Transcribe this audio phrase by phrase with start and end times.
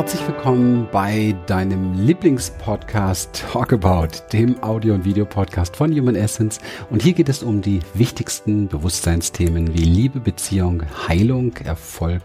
[0.00, 6.58] Herzlich willkommen bei deinem Lieblingspodcast Talk About, dem Audio- und Videopodcast von Human Essence.
[6.88, 12.22] Und hier geht es um die wichtigsten Bewusstseinsthemen wie Liebe, Beziehung, Heilung, Erfolg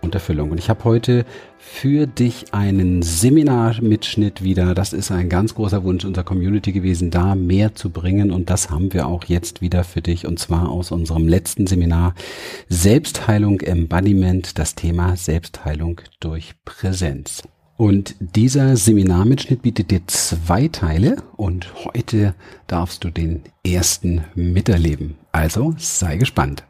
[0.00, 0.50] und Erfüllung.
[0.50, 1.24] Und ich habe heute
[1.58, 4.74] für dich einen Seminarmitschnitt wieder.
[4.74, 8.30] Das ist ein ganz großer Wunsch unserer Community gewesen, da mehr zu bringen.
[8.30, 10.26] Und das haben wir auch jetzt wieder für dich.
[10.26, 12.14] Und zwar aus unserem letzten Seminar
[12.68, 17.42] Selbstheilung Embodiment, das Thema Selbstheilung durch Präsenz.
[17.78, 22.34] Und dieser Seminarmitschnitt bietet dir zwei Teile und heute
[22.66, 25.14] darfst du den ersten miterleben.
[25.30, 26.67] Also sei gespannt.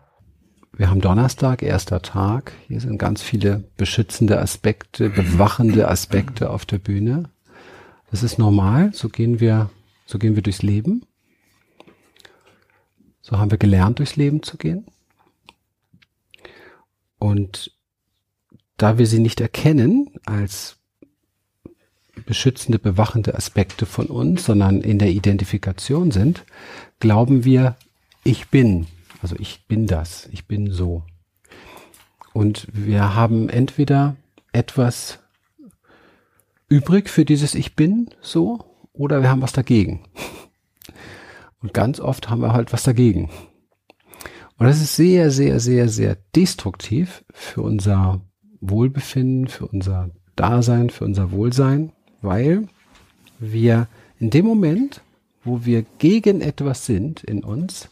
[0.78, 2.52] Wir haben Donnerstag, erster Tag.
[2.68, 7.30] Hier sind ganz viele beschützende Aspekte, bewachende Aspekte auf der Bühne.
[8.12, 8.92] Das ist normal.
[8.95, 9.70] So gehen wir,
[10.06, 11.04] so gehen wir durchs Leben.
[13.23, 14.87] So haben wir gelernt, durchs Leben zu gehen.
[17.18, 17.73] Und
[18.76, 20.76] da wir sie nicht erkennen als
[22.24, 26.45] beschützende, bewachende Aspekte von uns, sondern in der Identifikation sind,
[27.01, 27.74] glauben wir,
[28.23, 28.87] ich bin
[29.23, 31.05] also ich bin das, ich bin so.
[32.33, 34.16] Und wir haben entweder
[34.52, 35.19] etwas
[36.69, 40.05] übrig für dieses Ich bin so oder wir haben was dagegen.
[41.60, 43.30] Und ganz oft haben wir halt was dagegen.
[44.59, 48.21] Und das ist sehr, sehr, sehr, sehr destruktiv für unser
[48.60, 52.69] Wohlbefinden, für unser Dasein, für unser Wohlsein, weil
[53.38, 53.88] wir
[54.19, 55.01] in dem Moment,
[55.45, 57.88] wo wir gegen etwas sind in uns,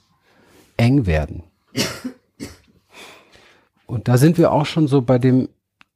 [0.77, 1.43] eng werden.
[3.87, 5.49] Und da sind wir auch schon so bei dem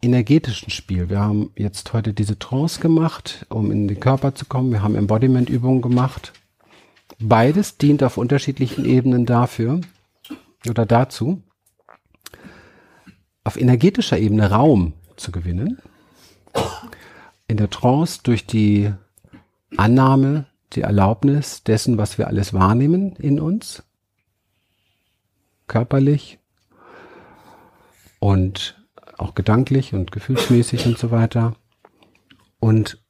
[0.02, 1.10] energetischen Spiel.
[1.10, 4.70] Wir haben jetzt heute diese Trance gemacht, um in den Körper zu kommen.
[4.70, 6.32] Wir haben Embodiment-Übungen gemacht.
[7.18, 9.80] Beides dient auf unterschiedlichen Ebenen dafür
[10.68, 11.42] oder dazu,
[13.44, 15.78] auf energetischer Ebene Raum zu gewinnen.
[17.48, 18.92] In der Trance durch die
[19.76, 23.82] Annahme, die Erlaubnis dessen, was wir alles wahrnehmen in uns
[25.70, 26.40] körperlich
[28.18, 28.84] und
[29.16, 31.54] auch gedanklich und gefühlsmäßig und so weiter.
[32.58, 33.00] Und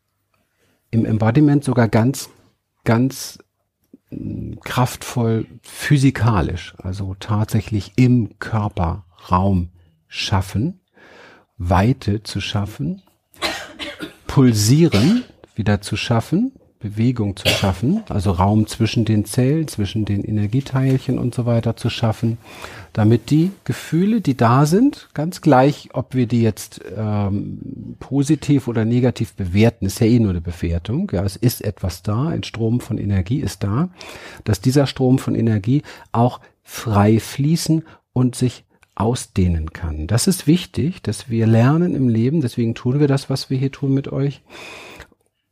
[0.91, 2.29] im Embodiment sogar ganz,
[2.85, 3.39] ganz
[4.11, 9.71] mm, kraftvoll physikalisch, also tatsächlich im Körper Raum
[10.07, 10.81] schaffen,
[11.57, 13.03] Weite zu schaffen,
[14.27, 21.19] pulsieren wieder zu schaffen, Bewegung zu schaffen, also Raum zwischen den Zellen, zwischen den Energieteilchen
[21.19, 22.39] und so weiter zu schaffen,
[22.95, 28.87] damit die Gefühle, die da sind, ganz gleich, ob wir die jetzt ähm, positiv oder
[28.87, 31.11] negativ bewerten, ist ja eh nur eine Bewertung.
[31.13, 33.91] Ja, es ist etwas da, ein Strom von Energie ist da,
[34.45, 38.65] dass dieser Strom von Energie auch frei fließen und sich
[38.95, 40.07] ausdehnen kann.
[40.07, 43.71] Das ist wichtig, dass wir lernen im Leben, deswegen tun wir das, was wir hier
[43.71, 44.41] tun mit euch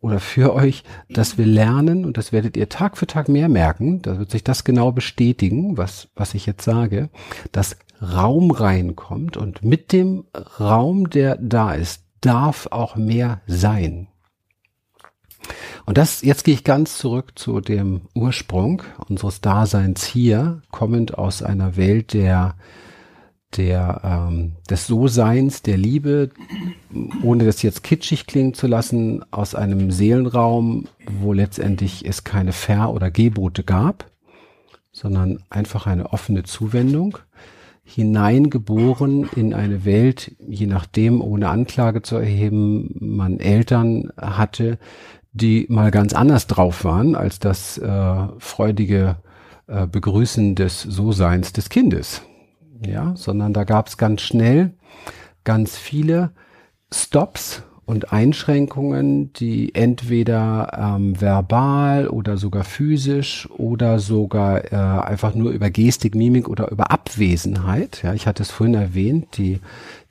[0.00, 4.00] oder für euch, dass wir lernen, und das werdet ihr Tag für Tag mehr merken,
[4.02, 7.10] da wird sich das genau bestätigen, was, was ich jetzt sage,
[7.50, 10.24] dass Raum reinkommt und mit dem
[10.60, 14.08] Raum, der da ist, darf auch mehr sein.
[15.86, 21.42] Und das, jetzt gehe ich ganz zurück zu dem Ursprung unseres Daseins hier, kommend aus
[21.42, 22.56] einer Welt der
[23.56, 26.30] der ähm, des So-Seins, der Liebe,
[27.22, 30.86] ohne das jetzt kitschig klingen zu lassen, aus einem Seelenraum,
[31.20, 34.10] wo letztendlich es keine Ver- oder Gebote gab,
[34.92, 37.18] sondern einfach eine offene Zuwendung,
[37.84, 44.78] hineingeboren in eine Welt, je nachdem, ohne Anklage zu erheben, man Eltern hatte,
[45.32, 49.16] die mal ganz anders drauf waren als das äh, freudige
[49.68, 52.22] äh, Begrüßen des So-Seins des Kindes
[52.86, 54.72] ja, sondern da gab es ganz schnell
[55.44, 56.30] ganz viele
[56.92, 65.52] Stops und Einschränkungen, die entweder ähm, verbal oder sogar physisch oder sogar äh, einfach nur
[65.52, 68.02] über Gestik, Mimik oder über Abwesenheit.
[68.02, 69.60] Ja, ich hatte es vorhin erwähnt, die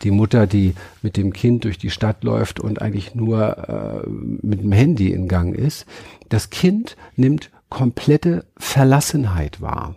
[0.02, 0.74] die Mutter, die
[1.04, 5.28] mit dem Kind durch die Stadt läuft und eigentlich nur äh, mit dem Handy in
[5.28, 5.86] Gang ist.
[6.30, 9.94] Das Kind nimmt komplette Verlassenheit wahr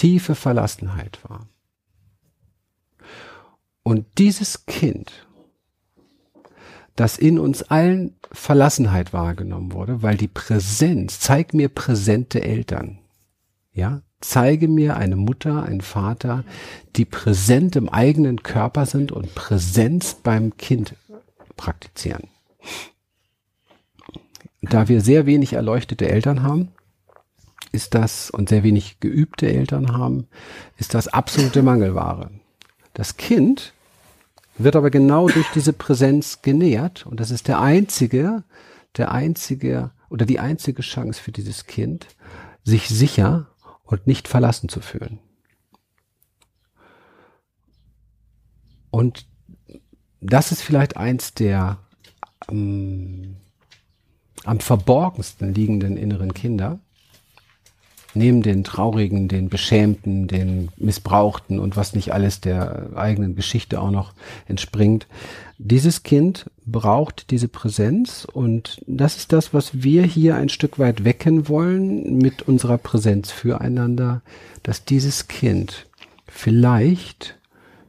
[0.00, 1.46] tiefe Verlassenheit war.
[3.82, 5.26] Und dieses Kind,
[6.96, 12.98] das in uns allen Verlassenheit wahrgenommen wurde, weil die Präsenz, zeig mir präsente Eltern,
[13.74, 16.44] ja, zeige mir eine Mutter, einen Vater,
[16.96, 20.94] die präsent im eigenen Körper sind und Präsenz beim Kind
[21.58, 22.28] praktizieren.
[24.62, 26.68] Da wir sehr wenig erleuchtete Eltern haben,
[27.72, 30.26] ist das, und sehr wenig geübte Eltern haben,
[30.76, 32.30] ist das absolute Mangelware.
[32.94, 33.72] Das Kind
[34.58, 38.44] wird aber genau durch diese Präsenz genährt und das ist der einzige,
[38.96, 42.08] der einzige oder die einzige Chance für dieses Kind,
[42.64, 43.46] sich sicher
[43.84, 45.18] und nicht verlassen zu fühlen.
[48.90, 49.26] Und
[50.20, 51.78] das ist vielleicht eins der
[52.50, 53.36] ähm,
[54.44, 56.80] am verborgensten liegenden inneren Kinder,
[58.14, 63.90] neben den traurigen, den beschämten, den missbrauchten und was nicht alles der eigenen Geschichte auch
[63.90, 64.12] noch
[64.46, 65.06] entspringt.
[65.58, 71.04] Dieses Kind braucht diese Präsenz und das ist das, was wir hier ein Stück weit
[71.04, 74.22] wecken wollen mit unserer Präsenz füreinander,
[74.62, 75.86] dass dieses Kind
[76.26, 77.38] vielleicht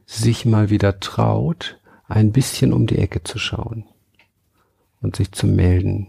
[0.06, 3.84] sich mal wieder traut, ein bisschen um die Ecke zu schauen
[5.00, 6.08] und sich zu melden.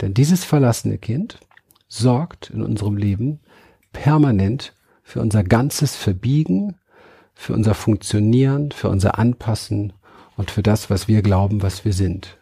[0.00, 1.38] Denn dieses verlassene Kind
[1.92, 3.40] sorgt in unserem Leben
[3.92, 6.76] permanent für unser ganzes Verbiegen,
[7.34, 9.92] für unser Funktionieren, für unser Anpassen
[10.36, 12.38] und für das, was wir glauben, was wir sind.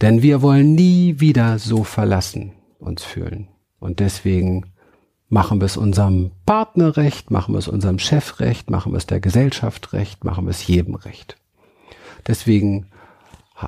[0.00, 3.48] Denn wir wollen nie wieder so verlassen uns fühlen.
[3.80, 4.72] Und deswegen
[5.28, 9.06] machen wir es unserem Partner recht, machen wir es unserem Chef recht, machen wir es
[9.06, 11.36] der Gesellschaft recht, machen wir es jedem recht.
[12.26, 12.86] Deswegen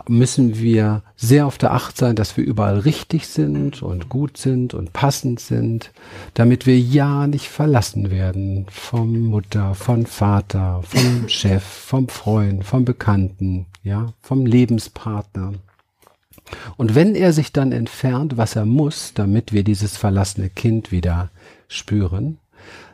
[0.09, 4.75] müssen wir sehr auf der Acht sein, dass wir überall richtig sind und gut sind
[4.75, 5.91] und passend sind,
[6.35, 12.85] damit wir ja nicht verlassen werden vom Mutter, vom Vater, vom Chef, vom Freund, vom
[12.85, 15.55] Bekannten, ja, vom Lebenspartner.
[16.77, 21.31] Und wenn er sich dann entfernt, was er muss, damit wir dieses verlassene Kind wieder
[21.69, 22.39] spüren,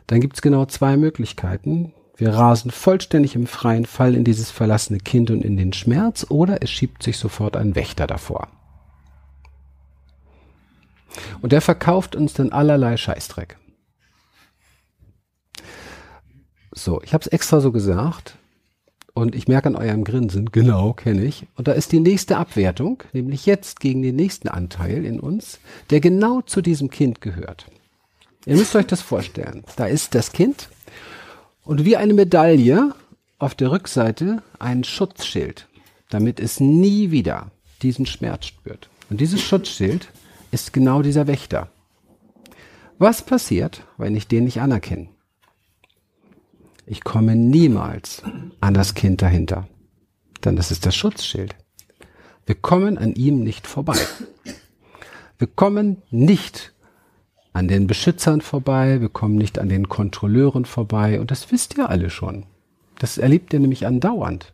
[0.07, 1.93] dann gibt es genau zwei Möglichkeiten.
[2.17, 6.63] Wir rasen vollständig im freien Fall in dieses verlassene Kind und in den Schmerz oder
[6.63, 8.47] es schiebt sich sofort ein Wächter davor.
[11.41, 13.57] Und der verkauft uns dann allerlei Scheißdreck.
[16.71, 18.37] So, ich habe es extra so gesagt
[19.13, 21.45] und ich merke an eurem Grinsen, genau, kenne ich.
[21.55, 25.59] Und da ist die nächste Abwertung, nämlich jetzt gegen den nächsten Anteil in uns,
[25.91, 27.67] der genau zu diesem Kind gehört.
[28.45, 29.63] Ihr müsst euch das vorstellen.
[29.75, 30.69] Da ist das Kind
[31.67, 32.95] und wie eine Medaille
[33.39, 35.67] auf der Rückseite ein Schutzschild,
[36.09, 38.89] damit es nie wieder diesen Schmerz spürt.
[39.09, 40.07] Und dieses Schutzschild
[40.51, 41.69] ist genau dieser Wächter.
[42.97, 45.09] Was passiert, wenn ich den nicht anerkenne?
[46.85, 48.23] Ich komme niemals
[48.61, 49.67] an das Kind dahinter.
[50.45, 51.53] Denn das ist das Schutzschild.
[52.45, 53.97] Wir kommen an ihm nicht vorbei.
[55.37, 56.73] Wir kommen nicht
[57.57, 61.89] an den Beschützern vorbei, wir kommen nicht an den Kontrolleuren vorbei und das wisst ihr
[61.89, 62.45] alle schon.
[62.99, 64.53] Das erlebt ihr nämlich andauernd.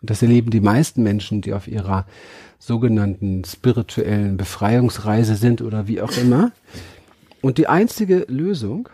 [0.00, 2.06] Und das erleben die meisten Menschen, die auf ihrer
[2.58, 6.50] sogenannten spirituellen Befreiungsreise sind oder wie auch immer.
[7.40, 8.88] Und die einzige Lösung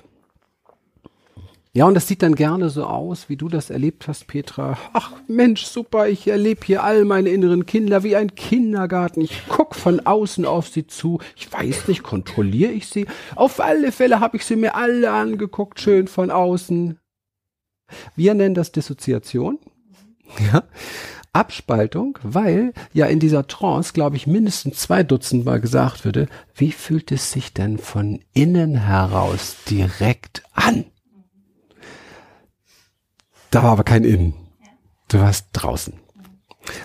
[1.78, 4.76] ja, und das sieht dann gerne so aus, wie du das erlebt hast, Petra.
[4.94, 9.20] Ach Mensch, super, ich erlebe hier all meine inneren Kinder wie ein Kindergarten.
[9.20, 11.20] Ich guck von außen auf sie zu.
[11.36, 13.06] Ich weiß nicht, kontrolliere ich sie?
[13.36, 16.98] Auf alle Fälle habe ich sie mir alle angeguckt, schön von außen.
[18.16, 19.60] Wir nennen das Dissoziation.
[20.52, 20.64] Ja.
[21.32, 26.26] Abspaltung, weil ja in dieser Trance, glaube ich, mindestens zwei Dutzend Mal gesagt würde,
[26.56, 30.86] wie fühlt es sich denn von innen heraus direkt an?
[33.50, 34.34] Da war aber kein Innen.
[35.08, 35.94] Du warst draußen.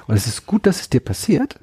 [0.07, 1.59] Und es ist gut, dass es dir passiert,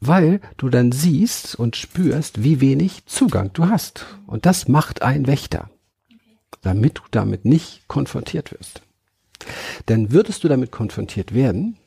[0.00, 4.06] weil du dann siehst und spürst, wie wenig Zugang du hast.
[4.26, 5.70] Und das macht ein Wächter,
[6.62, 8.82] damit du damit nicht konfrontiert wirst.
[9.88, 11.78] Denn würdest du damit konfrontiert werden,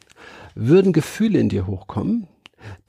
[0.55, 2.27] würden Gefühle in dir hochkommen,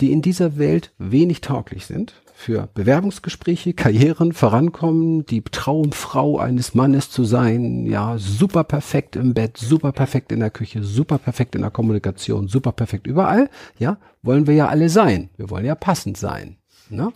[0.01, 7.11] die in dieser Welt wenig tauglich sind für Bewerbungsgespräche, Karrieren, Vorankommen, die Traumfrau eines Mannes
[7.11, 11.63] zu sein, ja, super perfekt im Bett, super perfekt in der Küche, super perfekt in
[11.63, 15.31] der Kommunikation, super perfekt überall, ja, wollen wir ja alle sein.
[15.37, 16.59] Wir wollen ja passend sein.
[16.91, 17.13] Ne?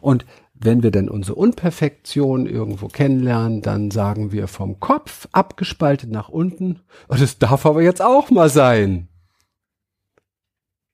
[0.00, 6.28] Und wenn wir denn unsere Unperfektion irgendwo kennenlernen, dann sagen wir vom Kopf abgespaltet nach
[6.28, 9.08] unten, und das darf aber jetzt auch mal sein.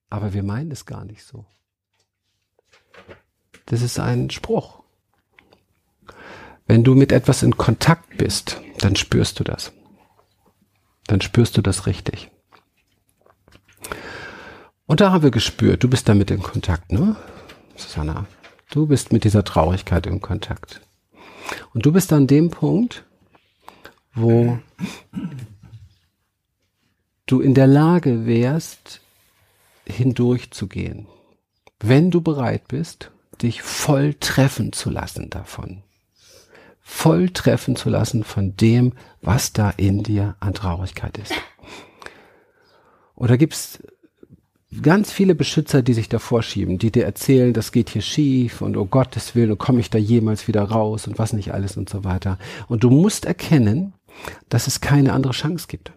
[0.09, 1.45] Aber wir meinen es gar nicht so.
[3.69, 4.83] Das ist ein Spruch.
[6.67, 9.73] Wenn du mit etwas in Kontakt bist, dann spürst du das.
[11.07, 12.31] Dann spürst du das richtig.
[14.87, 17.17] Und da haben wir gespürt, du bist damit in Kontakt, ne?
[17.77, 18.27] Susanna,
[18.71, 20.81] du bist mit dieser Traurigkeit in Kontakt.
[21.75, 23.05] Und du bist an dem Punkt,
[24.15, 24.59] wo
[27.27, 29.03] du in der Lage wärst,
[29.85, 31.07] hindurchzugehen.
[31.81, 35.83] Wenn du bereit bist dich voll treffen zu lassen davon.
[36.81, 41.35] voll treffen zu lassen von dem, was da in dir an Traurigkeit ist.
[43.15, 43.79] Oder gibt's
[44.83, 48.77] ganz viele Beschützer, die sich davor schieben, die dir erzählen, das geht hier schief und
[48.79, 51.91] oh Gottes Willen, und komme ich da jemals wieder raus und was nicht alles und
[51.91, 52.39] so weiter.
[52.69, 53.93] Und du musst erkennen,
[54.49, 55.93] dass es keine andere Chance gibt.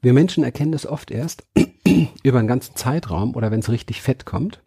[0.00, 1.44] Wir Menschen erkennen das oft erst
[2.22, 4.61] über einen ganzen Zeitraum oder wenn es richtig fett kommt,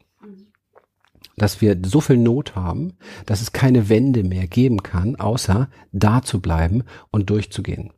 [1.37, 2.93] dass wir so viel Not haben,
[3.25, 7.91] dass es keine Wende mehr geben kann, außer da zu bleiben und durchzugehen.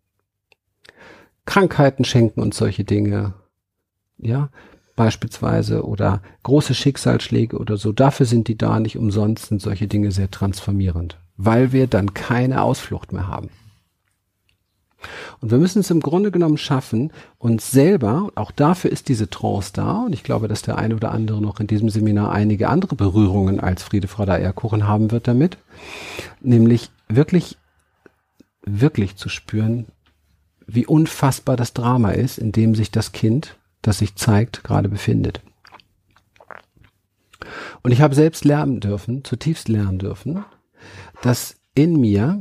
[1.45, 3.33] Krankheiten schenken uns solche Dinge,
[4.17, 4.49] ja,
[4.95, 7.93] beispielsweise oder große Schicksalsschläge oder so.
[7.93, 12.63] Dafür sind die da nicht umsonst, sind solche Dinge sehr transformierend, weil wir dann keine
[12.63, 13.49] Ausflucht mehr haben.
[15.41, 19.71] Und wir müssen es im Grunde genommen schaffen, uns selber, auch dafür ist diese Trance
[19.73, 22.95] da, und ich glaube, dass der eine oder andere noch in diesem Seminar einige andere
[22.95, 25.57] Berührungen als Friede, Freude, Eierkuchen haben wird damit,
[26.41, 27.57] nämlich wirklich,
[28.63, 29.85] wirklich zu spüren,
[30.65, 35.41] wie unfassbar das Drama ist, in dem sich das Kind, das sich zeigt, gerade befindet.
[37.83, 40.43] Und ich habe selbst lernen dürfen, zutiefst lernen dürfen,
[41.21, 42.39] dass in mir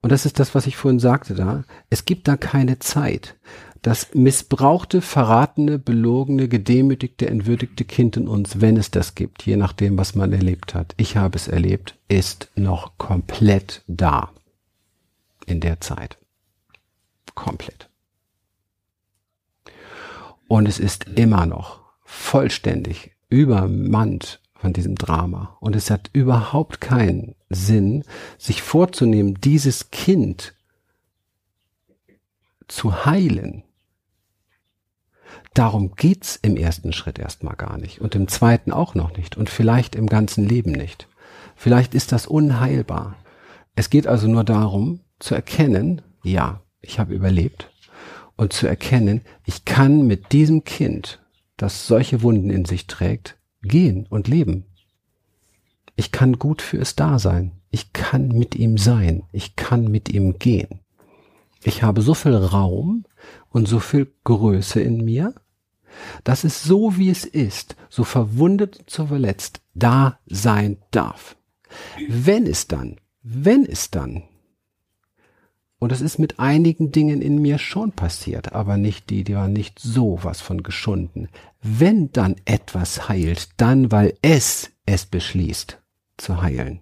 [0.00, 1.64] und das ist das, was ich vorhin sagte da.
[1.90, 3.36] Es gibt da keine Zeit.
[3.82, 9.98] Das missbrauchte, verratene, belogene, gedemütigte, entwürdigte Kind in uns, wenn es das gibt, je nachdem,
[9.98, 10.94] was man erlebt hat.
[10.96, 14.30] Ich habe es erlebt, ist noch komplett da.
[15.46, 16.18] In der Zeit.
[17.34, 17.88] Komplett.
[20.48, 25.56] Und es ist immer noch vollständig übermannt von diesem Drama.
[25.60, 28.04] Und es hat überhaupt keinen Sinn,
[28.36, 30.54] sich vorzunehmen, dieses Kind
[32.66, 33.62] zu heilen.
[35.54, 39.48] Darum geht's im ersten Schritt erstmal gar nicht und im zweiten auch noch nicht und
[39.48, 41.08] vielleicht im ganzen Leben nicht.
[41.56, 43.16] Vielleicht ist das unheilbar.
[43.74, 47.70] Es geht also nur darum zu erkennen, ja, ich habe überlebt
[48.36, 51.20] und zu erkennen, ich kann mit diesem Kind,
[51.56, 54.64] das solche Wunden in sich trägt, gehen und leben.
[55.96, 57.52] Ich kann gut für es da sein.
[57.70, 59.24] Ich kann mit ihm sein.
[59.32, 60.80] Ich kann mit ihm gehen.
[61.62, 63.04] Ich habe so viel Raum
[63.50, 65.34] und so viel Größe in mir,
[66.24, 71.36] dass es so wie es ist, so verwundet und so verletzt, da sein darf.
[72.08, 74.22] Wenn es dann, wenn es dann,
[75.78, 79.52] und es ist mit einigen Dingen in mir schon passiert, aber nicht die, die waren
[79.52, 81.28] nicht so was von geschunden.
[81.62, 85.80] Wenn dann etwas heilt, dann weil es es beschließt
[86.16, 86.80] zu heilen.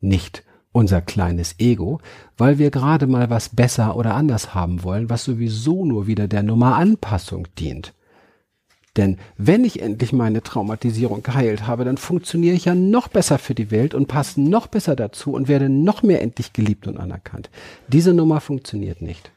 [0.00, 2.00] Nicht unser kleines Ego,
[2.36, 6.42] weil wir gerade mal was besser oder anders haben wollen, was sowieso nur wieder der
[6.42, 7.94] Nummer Anpassung dient.
[8.96, 13.54] Denn wenn ich endlich meine Traumatisierung geheilt habe, dann funktioniere ich ja noch besser für
[13.54, 17.50] die Welt und passe noch besser dazu und werde noch mehr endlich geliebt und anerkannt.
[17.88, 19.32] Diese Nummer funktioniert nicht.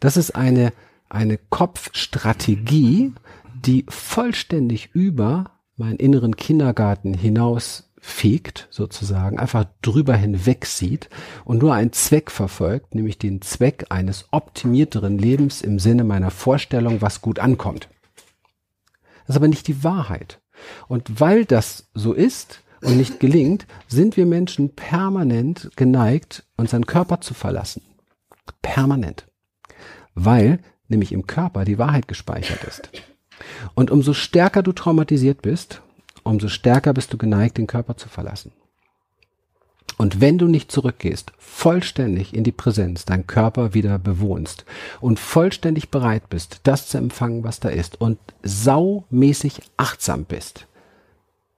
[0.00, 0.72] Das ist eine,
[1.08, 3.12] eine Kopfstrategie,
[3.54, 11.08] die vollständig über meinen inneren Kindergarten hinaus fegt, sozusagen, einfach drüber hinweg sieht
[11.44, 17.00] und nur einen Zweck verfolgt, nämlich den Zweck eines optimierteren Lebens im Sinne meiner Vorstellung,
[17.00, 17.88] was gut ankommt.
[19.28, 20.40] Das ist aber nicht die Wahrheit.
[20.88, 27.20] Und weil das so ist und nicht gelingt, sind wir Menschen permanent geneigt, unseren Körper
[27.20, 27.82] zu verlassen.
[28.62, 29.28] Permanent.
[30.14, 32.88] Weil nämlich im Körper die Wahrheit gespeichert ist.
[33.74, 35.82] Und umso stärker du traumatisiert bist,
[36.24, 38.52] umso stärker bist du geneigt, den Körper zu verlassen.
[39.98, 44.64] Und wenn du nicht zurückgehst, vollständig in die Präsenz, deinen Körper wieder bewohnst
[45.00, 50.68] und vollständig bereit bist, das zu empfangen, was da ist und saumäßig achtsam bist,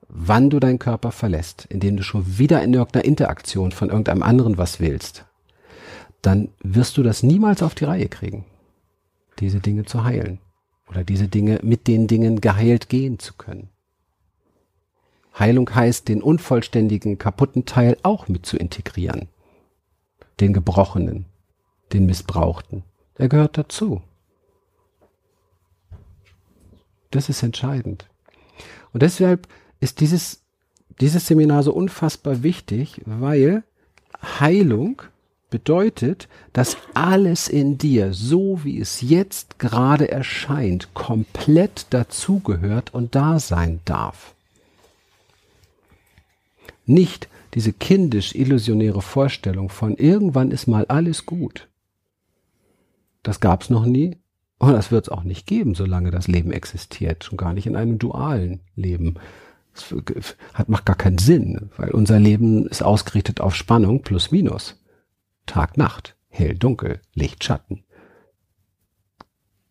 [0.08, 4.56] wann du deinen Körper verlässt, indem du schon wieder in irgendeiner Interaktion von irgendeinem anderen
[4.56, 5.26] was willst,
[6.22, 8.46] dann wirst du das niemals auf die Reihe kriegen,
[9.38, 10.38] diese Dinge zu heilen
[10.88, 13.68] oder diese Dinge mit den Dingen geheilt gehen zu können.
[15.40, 19.28] Heilung heißt, den unvollständigen, kaputten Teil auch mit zu integrieren.
[20.38, 21.24] Den Gebrochenen,
[21.92, 22.84] den Missbrauchten.
[23.16, 24.02] Er gehört dazu.
[27.10, 28.06] Das ist entscheidend.
[28.92, 29.48] Und deshalb
[29.80, 30.42] ist dieses,
[31.00, 33.64] dieses Seminar so unfassbar wichtig, weil
[34.22, 35.02] Heilung
[35.48, 43.40] bedeutet, dass alles in dir, so wie es jetzt gerade erscheint, komplett dazugehört und da
[43.40, 44.34] sein darf
[46.90, 51.68] nicht diese kindisch illusionäre Vorstellung von irgendwann ist mal alles gut.
[53.22, 54.18] Das gab's noch nie
[54.58, 57.76] und das wird es auch nicht geben, solange das Leben existiert, schon gar nicht in
[57.76, 59.14] einem dualen Leben.
[59.74, 59.94] Das
[60.54, 64.80] hat, macht gar keinen Sinn, weil unser Leben ist ausgerichtet auf Spannung plus minus.
[65.46, 67.84] Tag, Nacht, hell, dunkel, Licht, Schatten.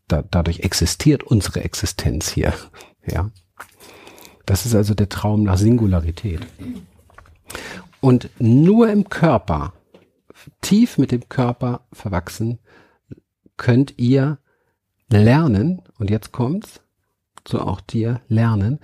[0.08, 2.54] Da, dadurch existiert unsere Existenz hier.
[3.08, 3.32] Ja.
[4.46, 6.42] Das ist also der Traum nach Singularität.
[8.02, 9.74] Und nur im Körper,
[10.62, 12.60] tief mit dem Körper verwachsen,
[13.58, 14.40] könnt ihr
[15.10, 16.82] lernen, und jetzt kommt's,
[17.48, 18.80] so auch dir lernen,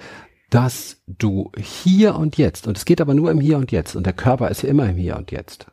[0.49, 4.05] dass du hier und jetzt, und es geht aber nur im Hier und Jetzt, und
[4.05, 5.67] der Körper ist ja immer im Hier und Jetzt,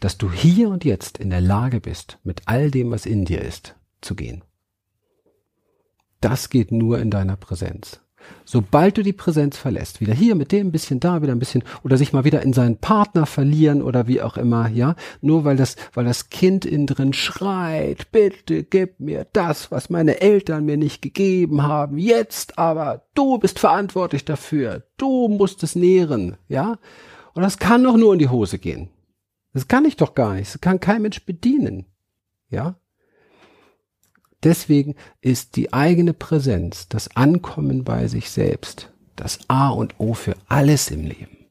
[0.00, 3.42] dass du hier und jetzt in der Lage bist, mit all dem, was in dir
[3.42, 4.42] ist, zu gehen.
[6.20, 8.00] Das geht nur in deiner Präsenz.
[8.44, 11.62] Sobald du die Präsenz verlässt, wieder hier mit dem ein bisschen da, wieder ein bisschen
[11.84, 15.56] oder sich mal wieder in seinen Partner verlieren oder wie auch immer, ja, nur weil
[15.56, 20.76] das, weil das Kind innen drin schreit, bitte gib mir das, was meine Eltern mir
[20.76, 26.78] nicht gegeben haben, jetzt aber, du bist verantwortlich dafür, du musst es nähren, ja,
[27.34, 28.90] und das kann doch nur in die Hose gehen.
[29.52, 31.86] Das kann ich doch gar nicht, das kann kein Mensch bedienen,
[32.48, 32.76] ja.
[34.42, 40.34] Deswegen ist die eigene Präsenz, das Ankommen bei sich selbst, das A und O für
[40.48, 41.46] alles im Leben.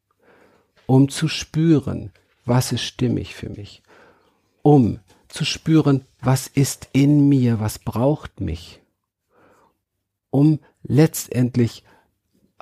[0.87, 2.11] Um zu spüren,
[2.45, 3.83] was ist stimmig für mich.
[4.63, 8.81] Um zu spüren, was ist in mir, was braucht mich.
[10.31, 11.83] Um letztendlich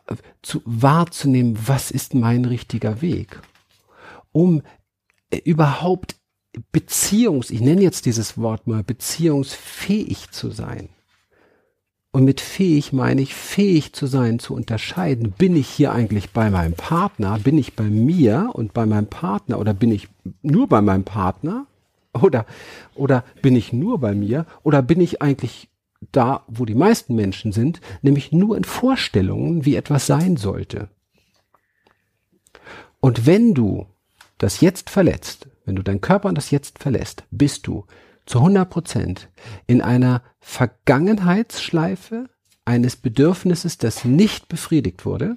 [0.07, 3.41] äh, zu wahrzunehmen, was ist mein richtiger Weg.
[4.34, 4.62] Um
[5.29, 6.17] äh, überhaupt
[6.72, 10.90] Beziehungs, ich nenne jetzt dieses Wort mal, beziehungsfähig zu sein.
[12.12, 16.50] Und mit fähig meine ich, fähig zu sein, zu unterscheiden, bin ich hier eigentlich bei
[16.50, 20.08] meinem Partner, bin ich bei mir und bei meinem Partner oder bin ich
[20.42, 21.68] nur bei meinem Partner
[22.14, 22.46] oder,
[22.96, 25.70] oder bin ich nur bei mir oder bin ich eigentlich
[26.12, 30.90] da, wo die meisten Menschen sind, nämlich nur in Vorstellungen, wie etwas sein sollte.
[33.00, 33.86] Und wenn du
[34.38, 37.86] das Jetzt verletzt, wenn du deinen Körper und das Jetzt verlässt, bist du
[38.25, 39.30] zu 100 Prozent
[39.68, 42.30] in einer Vergangenheitsschleife
[42.66, 45.36] eines Bedürfnisses, das nicht befriedigt wurde,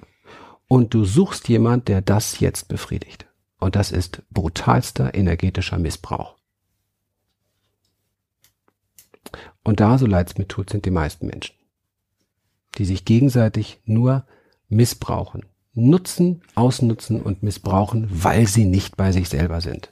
[0.67, 3.27] und du suchst jemand, der das jetzt befriedigt.
[3.59, 6.37] Und das ist brutalster energetischer Missbrauch.
[9.63, 11.55] Und da, so leid's mir tut, sind die meisten Menschen,
[12.77, 14.25] die sich gegenseitig nur
[14.69, 19.90] missbrauchen, nutzen, ausnutzen und missbrauchen, weil sie nicht bei sich selber sind.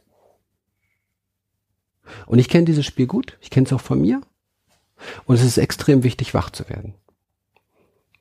[2.25, 4.21] Und ich kenne dieses Spiel gut, ich kenne es auch von mir.
[5.25, 6.95] Und es ist extrem wichtig, wach zu werden.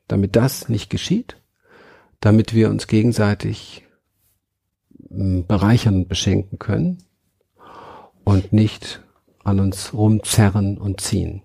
[0.06, 1.40] Damit das nicht geschieht,
[2.20, 3.84] damit wir uns gegenseitig
[5.08, 6.98] hm, bereichern und beschenken können
[8.24, 9.02] und nicht
[9.44, 11.42] an uns rumzerren und ziehen.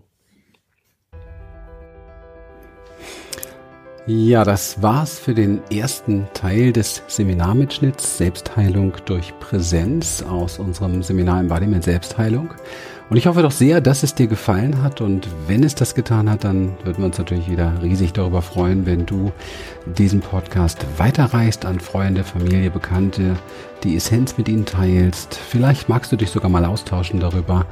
[4.06, 11.39] Ja, das war's für den ersten Teil des Seminarmitschnitts Selbstheilung durch Präsenz aus unserem Seminar
[11.39, 12.50] Embodiment Selbstheilung.
[13.10, 15.00] Und ich hoffe doch sehr, dass es dir gefallen hat.
[15.00, 18.86] Und wenn es das getan hat, dann würden wir uns natürlich wieder riesig darüber freuen,
[18.86, 19.32] wenn du
[19.86, 23.38] diesen Podcast weiterreichst an Freunde, Familie, Bekannte,
[23.86, 25.36] die Essenz mit ihnen teilst.
[25.36, 27.68] Vielleicht magst du dich sogar mal austauschen darüber.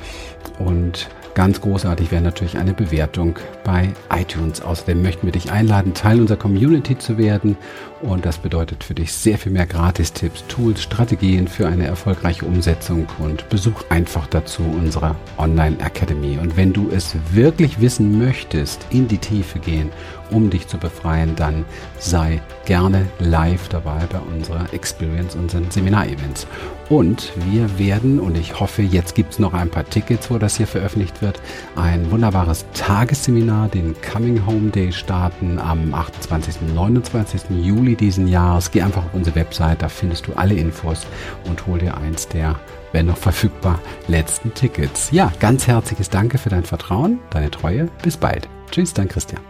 [0.60, 4.62] Und Ganz großartig wäre natürlich eine Bewertung bei iTunes.
[4.62, 7.56] Außerdem möchten wir dich einladen, Teil unserer Community zu werden.
[8.02, 13.08] Und das bedeutet für dich sehr viel mehr Gratistipps, Tools, Strategien für eine erfolgreiche Umsetzung
[13.20, 16.38] und besuch einfach dazu unsere Online Academy.
[16.38, 19.90] Und wenn du es wirklich wissen möchtest, in die Tiefe gehen
[20.32, 21.66] um dich zu befreien, dann
[22.00, 26.48] sei gerne live dabei bei unserer Experience, unseren Seminarevents.
[26.90, 30.58] Und wir werden, und ich hoffe, jetzt gibt es noch ein paar Tickets, wo das
[30.58, 31.42] hier veröffentlicht wird,
[31.76, 36.62] ein wunderbares Tagesseminar, den Coming Home Day starten am 28.
[36.62, 37.44] und 29.
[37.62, 38.72] Juli diesen Jahres.
[38.72, 41.06] Geh einfach auf unsere Website, da findest du alle Infos
[41.48, 42.56] und hol dir eins der
[42.92, 45.12] wenn noch verfügbar, letzten Tickets.
[45.12, 47.88] Ja, ganz herzliches Danke für dein Vertrauen, deine Treue.
[48.04, 48.48] Bis bald.
[48.70, 49.42] Tschüss, dein Christian.